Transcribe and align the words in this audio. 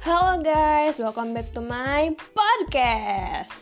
Halo 0.00 0.40
guys, 0.40 0.96
welcome 0.96 1.36
back 1.36 1.52
to 1.52 1.60
my 1.60 2.08
podcast. 2.32 3.52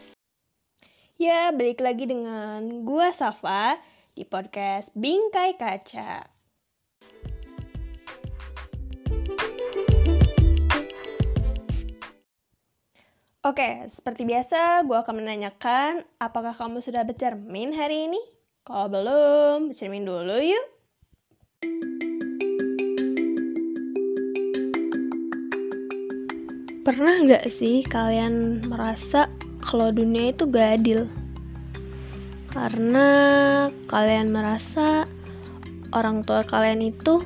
Ya, 1.19 1.51
balik 1.51 1.83
lagi 1.83 2.07
dengan 2.07 2.87
gua 2.87 3.11
Safa 3.11 3.75
di 4.15 4.23
podcast 4.23 4.87
Bingkai 4.95 5.59
Kaca. 5.59 6.23
Oke, 13.43 13.91
seperti 13.91 14.23
biasa, 14.23 14.87
gue 14.87 14.95
akan 14.95 15.19
menanyakan 15.19 16.07
apakah 16.23 16.55
kamu 16.55 16.79
sudah 16.79 17.03
bercermin 17.03 17.75
hari 17.75 18.07
ini? 18.07 18.23
Kalau 18.63 18.87
belum, 18.87 19.75
bercermin 19.75 20.07
dulu 20.07 20.39
yuk. 20.39 20.67
Pernah 26.89 27.21
nggak 27.21 27.53
sih 27.53 27.85
kalian 27.85 28.65
merasa 28.65 29.29
kalau 29.61 29.93
dunia 29.93 30.33
itu 30.33 30.49
gak 30.49 30.81
adil? 30.81 31.05
Karena 32.49 33.09
kalian 33.93 34.33
merasa 34.33 35.05
orang 35.93 36.25
tua 36.25 36.41
kalian 36.49 36.81
itu 36.81 37.21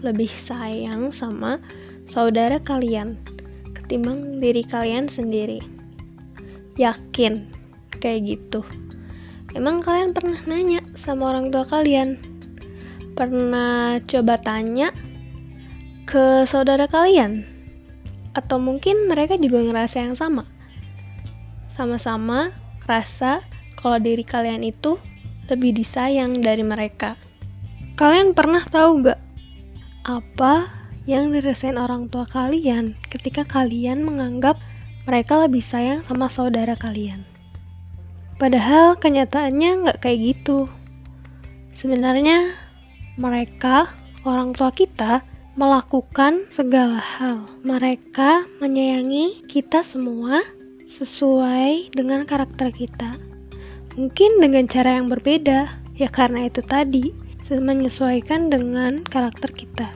lebih 0.00 0.32
sayang 0.48 1.12
sama 1.12 1.60
saudara 2.08 2.56
kalian 2.56 3.20
ketimbang 3.76 4.40
diri 4.40 4.64
kalian 4.64 5.04
sendiri. 5.04 5.60
Yakin 6.80 7.44
kayak 8.00 8.24
gitu. 8.24 8.64
Emang 9.52 9.84
kalian 9.84 10.16
pernah 10.16 10.40
nanya 10.48 10.80
sama 11.04 11.36
orang 11.36 11.52
tua 11.52 11.68
kalian? 11.68 12.16
Pernah 13.12 14.00
coba 14.08 14.40
tanya 14.40 14.96
ke 16.08 16.48
saudara 16.48 16.88
kalian? 16.88 17.53
Atau 18.34 18.58
mungkin 18.58 19.06
mereka 19.06 19.38
juga 19.38 19.62
ngerasa 19.62 20.02
yang 20.02 20.14
sama. 20.18 20.44
Sama-sama 21.78 22.50
rasa 22.84 23.42
kalau 23.78 23.98
diri 23.98 24.22
kalian 24.22 24.62
itu 24.66 24.98
lebih 25.50 25.74
disayang 25.78 26.42
dari 26.42 26.62
mereka. 26.66 27.18
Kalian 27.94 28.34
pernah 28.34 28.62
tahu 28.66 29.06
gak 29.06 29.20
apa 30.04 30.68
yang 31.08 31.32
dirasain 31.32 31.78
orang 31.80 32.10
tua 32.12 32.26
kalian 32.28 32.96
ketika 33.08 33.46
kalian 33.46 34.04
menganggap 34.04 34.58
mereka 35.04 35.44
lebih 35.44 35.62
sayang 35.64 36.02
sama 36.08 36.28
saudara 36.32 36.74
kalian? 36.74 37.24
Padahal 38.34 38.98
kenyataannya 38.98 39.86
nggak 39.86 39.98
kayak 40.02 40.34
gitu. 40.34 40.66
Sebenarnya 41.76 42.56
mereka, 43.14 43.94
orang 44.26 44.56
tua 44.56 44.74
kita, 44.74 45.22
melakukan 45.54 46.50
segala 46.50 46.98
hal. 46.98 47.46
Mereka 47.62 48.46
menyayangi 48.58 49.46
kita 49.46 49.86
semua 49.86 50.42
sesuai 50.90 51.94
dengan 51.94 52.26
karakter 52.26 52.74
kita. 52.74 53.14
Mungkin 53.94 54.42
dengan 54.42 54.66
cara 54.66 54.98
yang 54.98 55.06
berbeda, 55.06 55.70
ya 55.94 56.08
karena 56.10 56.50
itu 56.50 56.58
tadi, 56.66 57.14
menyesuaikan 57.50 58.50
dengan 58.50 59.04
karakter 59.04 59.52
kita. 59.52 59.92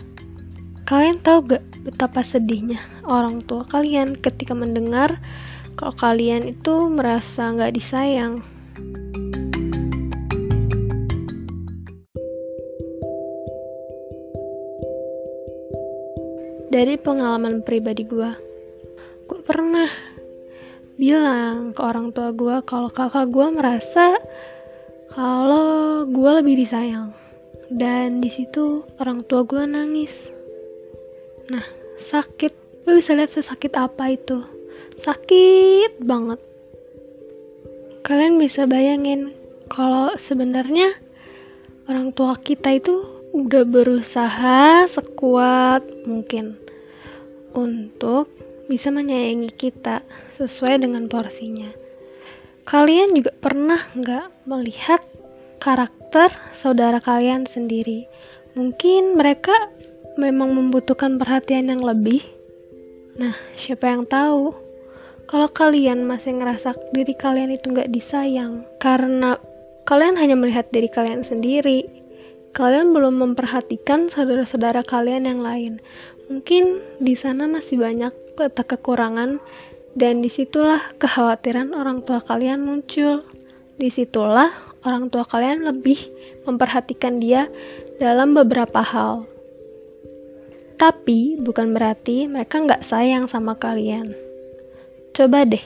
Kalian 0.85 1.21
tahu 1.21 1.57
gak 1.57 1.65
betapa 1.85 2.21
sedihnya 2.21 2.81
orang 3.09 3.41
tua 3.45 3.65
kalian 3.69 4.17
ketika 4.21 4.53
mendengar 4.53 5.21
kalau 5.77 5.95
kalian 5.97 6.45
itu 6.45 6.89
merasa 6.89 7.53
gak 7.57 7.77
disayang? 7.77 8.41
Dari 16.69 17.01
pengalaman 17.01 17.65
pribadi 17.65 18.05
gue 18.05 18.31
gue 19.29 19.41
pernah 19.45 19.89
bilang 20.99 21.71
ke 21.77 21.81
orang 21.81 22.11
tua 22.11 22.35
gue 22.35 22.59
kalau 22.67 22.91
kakak 22.91 23.31
gue 23.31 23.47
merasa 23.55 24.19
kalau 25.13 26.05
gue 26.05 26.31
lebih 26.43 26.63
disayang. 26.63 27.11
Dan 27.69 28.21
di 28.21 28.29
situ 28.33 28.85
orang 29.01 29.25
tua 29.29 29.45
gue 29.45 29.65
nangis. 29.65 30.13
Nah 31.49 31.65
sakit. 32.13 32.53
Gue 32.85 33.03
bisa 33.03 33.13
lihat 33.19 33.33
sesakit 33.33 33.73
apa 33.77 34.17
itu. 34.17 34.41
Sakit 35.05 36.01
banget. 36.05 36.41
Kalian 38.05 38.41
bisa 38.41 38.65
bayangin 38.65 39.37
kalau 39.69 40.17
sebenarnya 40.17 40.97
orang 41.91 42.15
tua 42.17 42.39
kita 42.41 42.81
itu 42.81 43.05
udah 43.37 43.69
berusaha 43.69 44.89
sekuat 44.89 45.85
mungkin 46.09 46.57
untuk 47.59 48.31
bisa 48.71 48.95
menyayangi 48.95 49.51
kita 49.51 50.07
sesuai 50.39 50.87
dengan 50.87 51.11
porsinya. 51.11 51.75
Kalian 52.69 53.17
juga 53.17 53.33
pernah 53.35 53.81
nggak 53.97 54.47
melihat 54.47 55.01
karakter 55.59 56.31
saudara 56.55 57.03
kalian 57.03 57.49
sendiri? 57.49 58.07
Mungkin 58.55 59.17
mereka 59.17 59.57
memang 60.21 60.53
membutuhkan 60.55 61.17
perhatian 61.17 61.73
yang 61.73 61.83
lebih. 61.83 62.23
Nah, 63.19 63.35
siapa 63.59 63.89
yang 63.89 64.05
tahu? 64.07 64.55
Kalau 65.29 65.49
kalian 65.53 66.09
masih 66.09 66.41
ngerasa 66.41 66.73
diri 66.97 67.13
kalian 67.13 67.53
itu 67.53 67.69
nggak 67.73 67.93
disayang 67.93 68.65
karena 68.81 69.37
kalian 69.85 70.17
hanya 70.21 70.37
melihat 70.37 70.69
diri 70.73 70.89
kalian 70.89 71.25
sendiri, 71.25 71.85
kalian 72.53 72.93
belum 72.93 73.17
memperhatikan 73.21 74.13
saudara-saudara 74.13 74.85
kalian 74.85 75.25
yang 75.25 75.41
lain. 75.41 75.81
Mungkin 76.29 76.85
di 77.01 77.17
sana 77.17 77.49
masih 77.49 77.81
banyak 77.81 78.13
letak 78.37 78.77
kekurangan 78.77 79.41
dan 79.97 80.21
di 80.21 80.31
situlah 80.31 80.81
kekhawatiran 81.01 81.73
orang 81.73 82.05
tua 82.05 82.21
kalian 82.21 82.63
muncul. 82.63 83.25
Di 83.81 83.89
situlah 83.89 84.53
orang 84.85 85.09
tua 85.09 85.25
kalian 85.25 85.65
lebih 85.65 85.99
memperhatikan 86.45 87.19
dia 87.19 87.49
dalam 87.97 88.37
beberapa 88.37 88.85
hal. 88.85 89.25
Tapi 90.79 91.41
bukan 91.43 91.75
berarti 91.75 92.31
mereka 92.31 92.63
nggak 92.63 92.87
sayang 92.87 93.27
sama 93.27 93.59
kalian. 93.59 94.15
Coba 95.11 95.43
deh, 95.43 95.65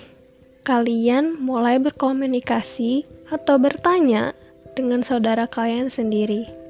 kalian 0.65 1.37
mulai 1.37 1.77
berkomunikasi 1.77 3.05
atau 3.29 3.61
bertanya 3.61 4.33
dengan 4.73 5.05
saudara 5.05 5.45
kalian 5.45 5.93
sendiri 5.93 6.63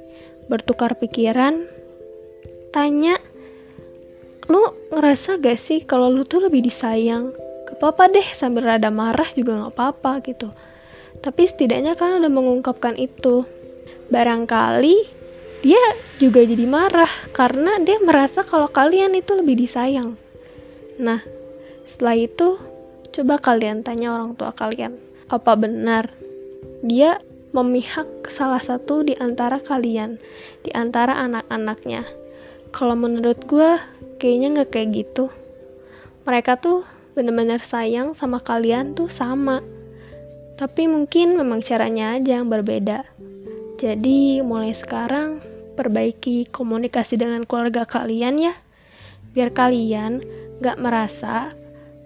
bertukar 0.51 0.99
pikiran, 0.99 1.65
tanya, 2.75 3.17
lu 4.51 4.63
ngerasa 4.91 5.39
gak 5.39 5.59
sih 5.63 5.85
kalau 5.87 6.11
lu 6.11 6.27
tuh 6.27 6.47
lebih 6.47 6.67
disayang? 6.67 7.35
Gak 7.69 7.79
apa-apa 7.79 8.11
deh 8.11 8.29
sambil 8.35 8.67
rada 8.67 8.91
marah 8.91 9.29
juga 9.35 9.67
gak 9.67 9.75
apa-apa 9.75 10.13
gitu. 10.27 10.49
Tapi 11.23 11.43
setidaknya 11.47 11.95
kan 11.95 12.19
udah 12.19 12.33
mengungkapkan 12.33 12.99
itu. 12.99 13.47
Barangkali 14.11 15.23
dia 15.63 15.83
juga 16.19 16.43
jadi 16.43 16.67
marah 16.67 17.11
karena 17.31 17.79
dia 17.87 18.03
merasa 18.03 18.43
kalau 18.43 18.67
kalian 18.67 19.15
itu 19.15 19.31
lebih 19.39 19.55
disayang. 19.63 20.19
Nah, 20.99 21.23
setelah 21.87 22.19
itu 22.19 22.59
coba 23.15 23.39
kalian 23.39 23.87
tanya 23.87 24.19
orang 24.19 24.35
tua 24.35 24.51
kalian, 24.51 24.99
apa 25.31 25.55
benar 25.55 26.11
dia 26.83 27.23
memihak 27.55 28.09
salah 28.35 28.59
satu 28.59 29.07
di 29.07 29.15
antara 29.23 29.63
kalian, 29.63 30.19
di 30.67 30.75
antara 30.75 31.15
anak-anaknya. 31.21 32.03
Kalau 32.73 32.97
menurut 32.97 33.37
gue, 33.45 33.77
kayaknya 34.17 34.49
nggak 34.59 34.71
kayak 34.73 34.89
gitu. 34.97 35.29
Mereka 36.25 36.59
tuh 36.59 36.89
bener-bener 37.13 37.61
sayang 37.61 38.17
sama 38.17 38.41
kalian 38.41 38.97
tuh 38.97 39.13
sama. 39.13 39.61
Tapi 40.57 40.89
mungkin 40.89 41.37
memang 41.37 41.61
caranya 41.61 42.17
aja 42.17 42.41
yang 42.41 42.49
berbeda. 42.49 43.05
Jadi 43.77 44.41
mulai 44.41 44.73
sekarang 44.73 45.45
perbaiki 45.77 46.49
komunikasi 46.49 47.21
dengan 47.21 47.45
keluarga 47.45 47.85
kalian 47.85 48.41
ya. 48.41 48.55
Biar 49.37 49.53
kalian 49.53 50.25
gak 50.65 50.81
merasa 50.81 51.53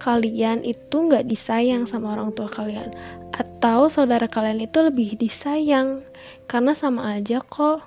kalian 0.03 0.67
itu 0.67 1.09
gak 1.09 1.29
disayang 1.29 1.85
sama 1.85 2.17
orang 2.17 2.33
tua 2.33 2.49
kalian 2.49 2.93
atau 3.33 3.89
saudara 3.89 4.25
kalian 4.25 4.65
itu 4.65 4.81
lebih 4.81 5.17
disayang 5.17 6.01
karena 6.49 6.73
sama 6.73 7.17
aja 7.17 7.43
kok. 7.45 7.85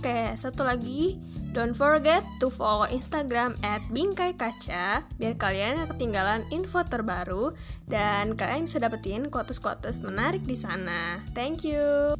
Oke, 0.00 0.32
satu 0.32 0.64
lagi, 0.64 1.20
don't 1.52 1.76
forget 1.76 2.24
to 2.40 2.48
follow 2.48 2.88
Instagram 2.88 3.52
at 3.60 3.84
Bingkai 3.92 4.32
Kaca 4.32 5.04
biar 5.20 5.36
kalian 5.36 5.76
gak 5.76 5.92
ketinggalan 5.92 6.48
info 6.48 6.80
terbaru 6.80 7.52
dan 7.84 8.32
kalian 8.32 8.64
bisa 8.64 8.80
dapetin 8.80 9.28
quotes-quotes 9.28 10.00
menarik 10.00 10.40
di 10.48 10.56
sana. 10.56 11.20
Thank 11.36 11.68
you. 11.68 12.16